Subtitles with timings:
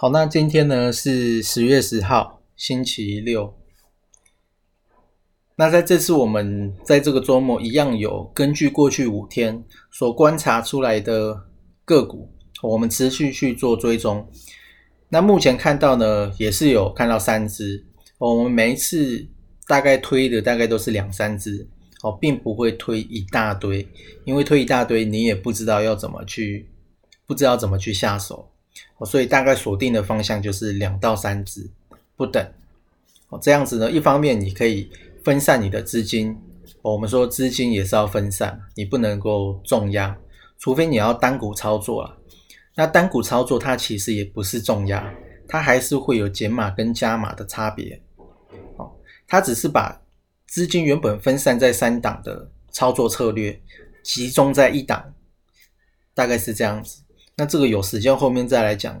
[0.00, 3.52] 好，那今天呢是十月十号，星期六。
[5.56, 11.48] 那在这次我们在这个周末一样有根据过去五天所观察出来的
[11.84, 12.30] 个股，
[12.62, 14.30] 我们持续去做追踪。
[15.08, 17.84] 那目前看到呢，也是有看到三只。
[18.18, 19.26] 我们每一次
[19.66, 21.68] 大概推的大概都是两三只，
[22.04, 23.84] 哦，并不会推一大堆，
[24.24, 26.70] 因为推一大堆你也不知道要怎么去，
[27.26, 28.52] 不知道怎么去下手。
[28.98, 31.68] 哦，所以大概锁定的方向就是两到三只
[32.16, 32.44] 不等。
[33.30, 34.90] 哦，这样子呢，一方面你可以
[35.24, 36.36] 分散你的资金。
[36.80, 40.16] 我们说资金也是要分散，你不能够重压，
[40.58, 42.16] 除非你要单股操作啊。
[42.74, 45.12] 那单股操作它其实也不是重压，
[45.48, 48.00] 它还是会有减码跟加码的差别。
[48.76, 48.90] 哦，
[49.26, 50.00] 它只是把
[50.46, 53.60] 资金原本分散在三档的操作策略
[54.02, 55.12] 集中在一档，
[56.14, 57.02] 大概是这样子。
[57.38, 59.00] 那这个有时间后面再来讲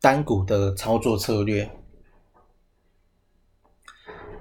[0.00, 1.70] 单股的操作策略。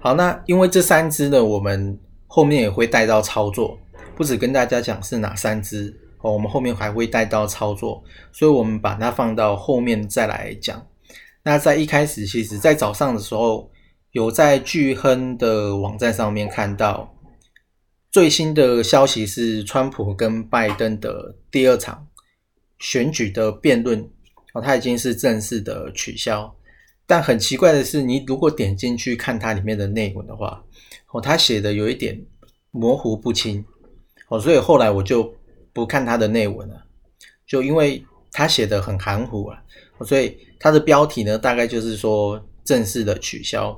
[0.02, 3.78] 好，那因为这三只呢，我们后面也会带到操作，
[4.16, 10.88] 不止跟大家讲是哪三只哦，我们后面还会带到操作，所以我们把它放到后面再来讲。
[11.44, 13.70] 那在一开始，其实在早上的时候，
[14.12, 17.16] 有在巨亨的网站上面看到
[18.10, 22.08] 最新的消息是，川普跟拜登的第二场。
[22.80, 24.00] 选举的辩论
[24.54, 26.54] 哦，它已经是正式的取消。
[27.06, 30.64] 但很奇怪的是，你如果点进去看它里面的内文的话，
[31.12, 32.20] 哦，它写的有一点
[32.72, 33.64] 模糊不清
[34.28, 35.34] 哦，所以后来我就
[35.74, 36.86] 不看它的内文了，
[37.48, 39.60] 就因为它写的很含糊啊，
[40.06, 43.72] 所以它的标题呢，大概就是说正式的取消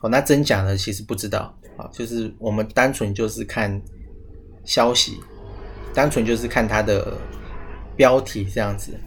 [0.00, 3.80] 哦，那真假呢，其实不知道啊，就是我们单纯就是看
[4.64, 5.18] 消息，
[5.94, 7.16] 单纯就是看它的。
[7.96, 8.98] 标题这样子，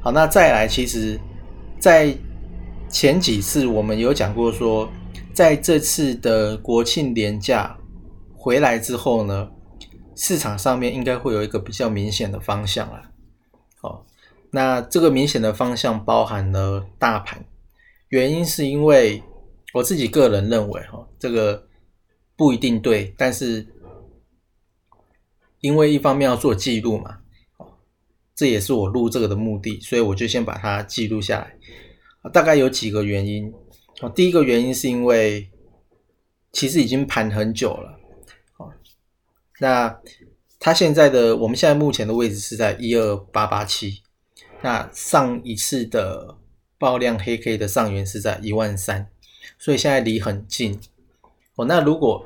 [0.00, 1.18] 好，那再来，其实
[1.78, 2.16] 在
[2.88, 4.90] 前几次我们有讲过，说
[5.32, 7.78] 在这次的国庆年假
[8.34, 9.50] 回来之后呢，
[10.14, 13.10] 市场上面应该会有一个比较明显的方向了。
[13.80, 14.04] 好，
[14.50, 17.44] 那这个明显的方向包含了大盘，
[18.08, 19.22] 原因是因为
[19.74, 21.66] 我自己个人认为，哈，这个
[22.36, 23.66] 不一定对，但是
[25.60, 27.18] 因为一方面要做记录嘛。
[28.38, 32.30] 这也是我录这个的目的，所以我就先把它记录下来。
[32.32, 33.52] 大概有几个原因。
[34.00, 35.50] 哦，第一个原因是因为
[36.52, 37.98] 其实已经盘很久了。
[38.58, 38.72] 哦，
[39.58, 40.00] 那
[40.60, 44.04] 它现在的我们现在目前的位置是在一二八八七。
[44.62, 46.38] 那上一次的
[46.78, 49.10] 爆量黑 K 的上缘是在一万三，
[49.58, 50.80] 所以现在离很近。
[51.56, 52.24] 哦，那如果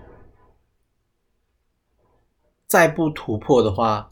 [2.66, 4.10] 再不突破的话，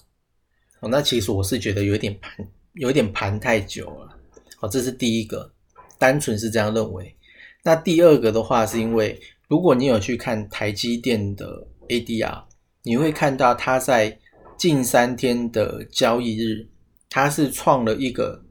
[0.80, 4.16] 哦，那其实我是觉得有点盘，有点盘太久了。
[4.60, 5.52] 哦，这是第一个，
[5.98, 7.14] 单纯是这样认为。
[7.62, 12.44] 那第二个的话，是因为如果你有去看台积电的 ADR，
[12.82, 14.18] 你会看到它在
[14.56, 16.66] 近三天的交易日，
[17.08, 18.42] 它是创了一个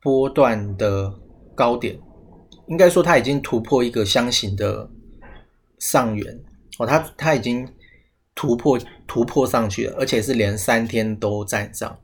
[0.00, 1.12] 波段的
[1.54, 1.98] 高点，
[2.68, 4.90] 应该说它已经突破一个箱型的
[5.78, 6.40] 上缘。
[6.78, 7.68] 哦，它它已经。
[8.34, 11.98] 突破突破上去了，而且是连三天都站上，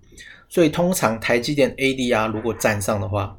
[0.48, 3.38] 所以通常台积电 ADR 如果站上的话，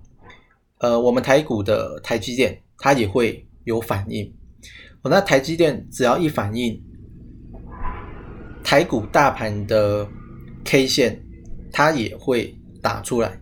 [0.80, 4.34] 呃，我们台股的台积电它也会有反应。
[5.02, 6.82] 哦，那台积电只要一反应，
[8.64, 10.08] 台股大盘的
[10.66, 11.24] K 线
[11.72, 13.40] 它也会打出来。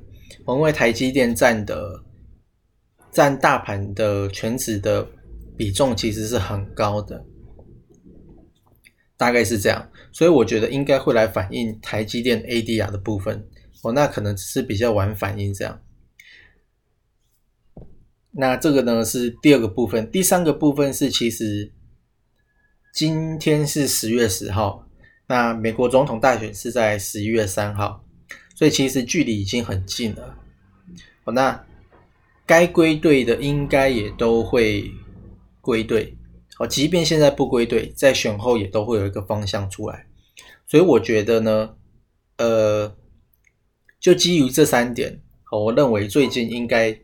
[0.48, 2.02] 因为台积电占的
[3.12, 5.06] 占大盘的全值的
[5.58, 7.22] 比重其实是很高的。
[9.18, 13.48] 大概是这样，所以我觉得应该会来反映台积电 ADR 的部分
[13.82, 15.82] 哦，那可能只是比较晚反应这样。
[18.32, 21.74] 那这个呢是第二个部分，第三个部分是其实
[22.94, 24.88] 今天是十月十号，
[25.28, 28.06] 那美国总统大选是在十一月三号，
[28.54, 30.38] 所以其实距离已经很近了。
[31.24, 31.66] 哦，那
[32.46, 34.92] 该归队的应该也都会
[35.62, 36.17] 归队。
[36.60, 40.08] 哦，即便现在不归队，在选后也都会有一个方向出来，
[40.66, 41.76] 所以我觉得呢，
[42.38, 42.96] 呃，
[44.00, 45.22] 就基于这三点，
[45.52, 47.00] 我认为最近应该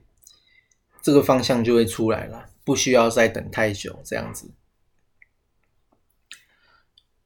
[1.04, 4.56] 这个方向就会出来了，不需要再等太久这样子。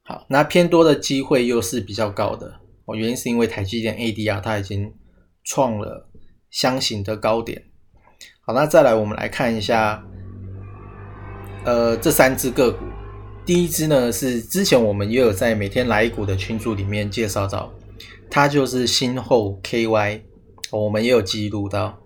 [0.04, 4.94] 好，那偏多的机会又是比较高的，哦，原因是因为台积电 ADR 它已经
[5.46, 6.10] 创了
[6.50, 7.70] 箱型的高点。
[8.42, 10.06] 好，那再来我们来看一下。
[11.68, 12.86] 呃，这三只个股，
[13.46, 17.74] 第一只呢是之前我们也有在每天来一股的群组里面介绍到，
[18.30, 20.22] 它就是新后 KY，
[20.72, 22.02] 我们也有记录到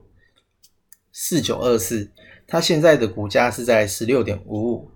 [1.12, 2.12] 四九二四，
[2.48, 4.92] 它现在的股价是在十六点五五，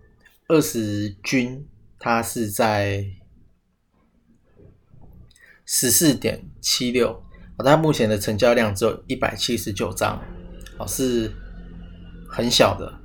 [0.47, 1.67] 二十均
[1.99, 3.05] 它是在
[5.63, 7.23] 十四点七六，
[7.59, 10.19] 它目前的成交量只有一百七十九张，
[10.79, 11.31] 哦，是
[12.27, 13.04] 很小的，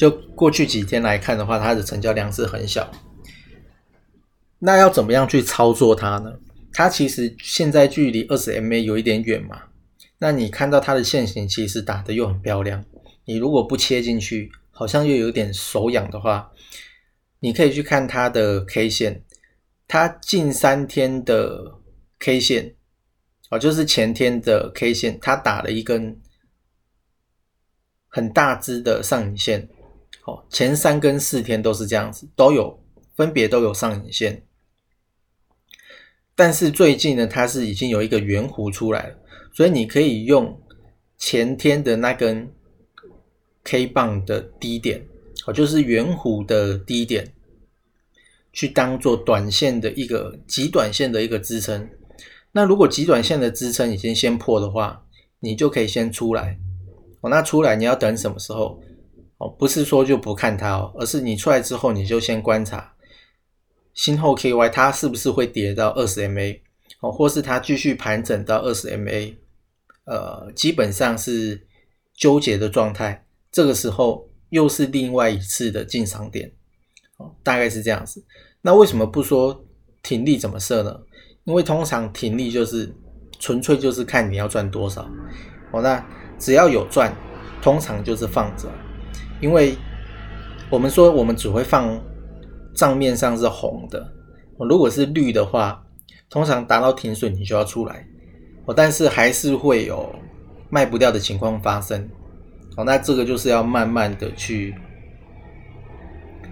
[0.00, 2.90] 就过去几天来看的话，它的成交量是很小。
[4.60, 6.32] 那要怎么样去操作它呢？
[6.72, 9.64] 它其实现在距离二十 MA 有一点远嘛。
[10.16, 12.82] 那你看到它的线型其实打的又很漂亮，
[13.26, 16.50] 你如果不切进去，好像又有点手痒的话，
[17.40, 19.22] 你可以去看它的 K 线，
[19.86, 21.78] 它近三天的
[22.18, 22.74] K 线，
[23.50, 26.18] 哦，就是前天的 K 线，它打了一根
[28.08, 29.68] 很大支的上影线，
[30.48, 32.82] 前三根四天都是这样子，都有
[33.14, 34.42] 分别都有上影线。
[36.34, 39.16] 但是最近呢，它是已经有一个圆弧出来了，
[39.52, 40.58] 所以你可以用
[41.18, 42.50] 前天的那根
[43.64, 45.06] K 棒的低点，
[45.46, 47.32] 哦，就是圆弧的低点，
[48.52, 51.90] 去当做短线的一个极短线的一个支撑。
[52.52, 55.04] 那如果极短线的支撑已经先破的话，
[55.40, 56.58] 你就可以先出来。
[57.20, 58.82] 哦，那出来你要等什么时候？
[59.40, 62.92] 哦，不是说就不看它哦，而是你出来之后，你就先观察。
[63.94, 66.60] 新后 KY 它是不是会跌到二十 MA
[67.00, 69.34] 哦，或是它继续盘整到二十 MA，
[70.04, 71.66] 呃，基本上是
[72.14, 73.24] 纠结的状态。
[73.50, 76.52] 这个时候又是另外一次的进场点，
[77.16, 78.22] 哦，大概是这样子。
[78.60, 79.64] 那为什么不说
[80.02, 81.00] 停利怎么设呢？
[81.44, 82.94] 因为通常停利就是
[83.38, 85.10] 纯粹就是看你要赚多少
[85.72, 85.80] 哦。
[85.80, 86.06] 那
[86.38, 87.10] 只要有赚，
[87.62, 88.70] 通常就是放着，
[89.40, 89.76] 因为
[90.70, 92.00] 我们说我们只会放。
[92.72, 94.12] 账面上是红的，
[94.56, 95.84] 如果是绿的话，
[96.30, 98.06] 通常达到停损你就要出来，
[98.64, 100.14] 哦，但是还是会有
[100.70, 102.08] 卖不掉的情况发生，
[102.76, 104.74] 哦，那这个就是要慢慢的去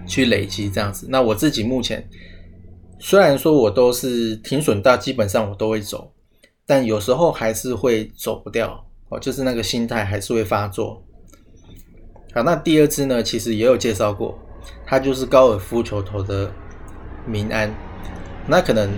[0.05, 1.07] 去累积这样子。
[1.09, 2.07] 那我自己目前
[2.99, 6.11] 虽然说我都是停损到基本上我都会走，
[6.65, 11.01] 但有时候还是会走不掉，哦，就是那个心态还是会发作。
[12.33, 14.37] 好，那第二支呢，其实也有介绍过。
[14.85, 16.51] 它就是高尔夫球头的
[17.25, 17.73] 民安，
[18.47, 18.91] 那可能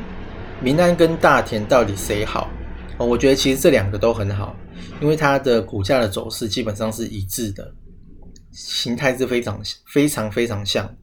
[0.62, 2.50] 民安跟大田到底谁好？
[2.98, 4.56] 哦，我觉得其实这两个都很好，
[5.01, 7.74] 因为它的股价的走势基本上是一致的，
[8.51, 10.98] 形态是非常非常非常像，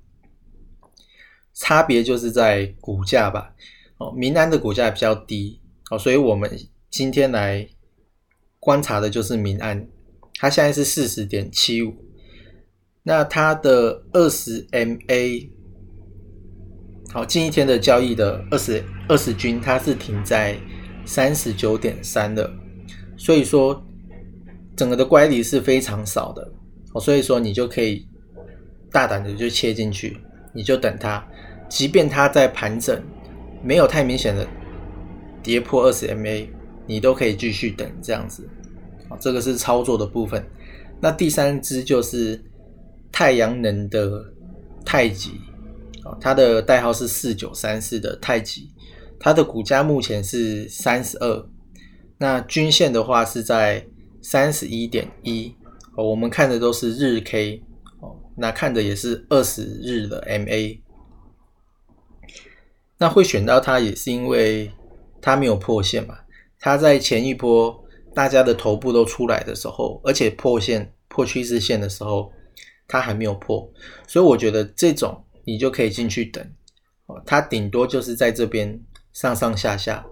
[1.54, 3.54] 差别就是在股价吧。
[3.96, 5.60] 哦，民安的股价比较低，
[5.90, 6.50] 哦，所以我们
[6.90, 7.66] 今天来
[8.58, 9.88] 观察的就是民安，
[10.34, 12.07] 它现在是四十点七五。
[13.08, 15.48] 那它的二十 MA，
[17.10, 20.58] 好，近一天的交易的二十二十均，它是停在
[21.06, 22.52] 三十九点三的，
[23.16, 23.82] 所以说
[24.76, 26.52] 整个的乖离是非常少的，
[26.92, 28.06] 哦，所以说你就可以
[28.92, 30.18] 大胆的就切进去，
[30.52, 31.26] 你就等它，
[31.66, 33.02] 即便它在盘整，
[33.64, 34.46] 没有太明显的
[35.42, 36.46] 跌破二十 MA，
[36.86, 38.46] 你都可以继续等这样子，
[39.08, 40.44] 好，这个是操作的部分。
[41.00, 42.44] 那第三支就是。
[43.18, 44.32] 太阳能的
[44.84, 45.32] 太极
[46.04, 48.70] 啊，它的代号是四九三四的太极，
[49.18, 51.48] 它的股价目前是三十二，
[52.18, 53.84] 那均线的话是在
[54.22, 55.52] 三十一点一
[55.96, 57.60] 哦，我们看的都是日 K
[57.98, 60.78] 哦，那看的也是二十日的 MA，
[62.98, 64.70] 那会选到它也是因为
[65.20, 66.16] 它没有破线嘛，
[66.60, 67.84] 它在前一波
[68.14, 72.30] 大家的头部都出来的时候，而且破线破趋势线的时候。
[72.88, 73.70] 它还没有破，
[74.06, 76.42] 所以我觉得这种你就可以进去等
[77.04, 77.22] 哦。
[77.26, 78.80] 它顶多就是在这边
[79.12, 80.04] 上上下下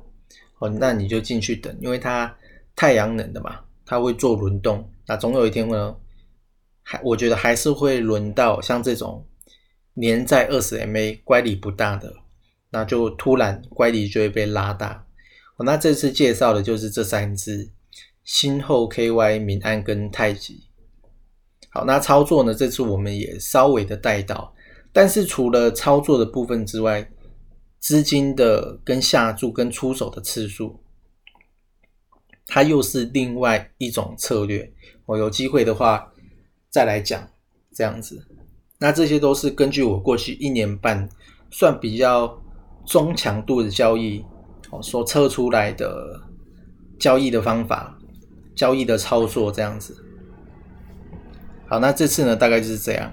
[0.59, 2.37] 哦，那你就进去等，因为它
[2.77, 4.89] 太阳能的嘛，它会做轮动。
[5.07, 5.97] 那总有一天呢，
[6.83, 9.27] 还我觉得还是会轮到像这种
[9.95, 12.13] 年在二十 MA 乖离不大的，
[12.69, 15.07] 那就突然乖离就会被拉大。
[15.57, 17.71] 哦，那这次介绍的就是这三只
[18.23, 20.66] 新后 KY 民安跟太极。
[21.77, 22.55] 好，那操作呢？
[22.55, 24.55] 这次我们也稍微的带到，
[24.95, 27.07] 但是除了操作的部分之外，
[27.81, 30.81] 资金的跟下注跟出手的次数，
[32.47, 34.73] 它又是另外一种策略。
[35.05, 36.11] 我有机会的话
[36.71, 37.29] 再来讲
[37.75, 38.27] 这样子。
[38.79, 41.07] 那这些都是根据我过去一年半
[41.51, 42.43] 算比较
[42.87, 44.25] 中强度的交易
[44.71, 46.23] 哦所测出来的
[46.99, 47.99] 交易的方法、
[48.55, 50.05] 交易的操作这样子。
[51.69, 53.13] 好，那这次呢，大概就是这样。